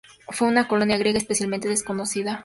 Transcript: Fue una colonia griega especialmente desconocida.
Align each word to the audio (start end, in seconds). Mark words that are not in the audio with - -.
Fue 0.29 0.47
una 0.47 0.67
colonia 0.67 0.97
griega 0.97 1.19
especialmente 1.19 1.69
desconocida. 1.69 2.39